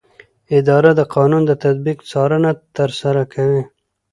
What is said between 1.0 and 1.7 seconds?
قانون د